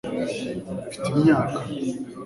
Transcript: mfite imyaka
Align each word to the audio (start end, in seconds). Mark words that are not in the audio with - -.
mfite 0.87 1.05
imyaka 1.19 1.59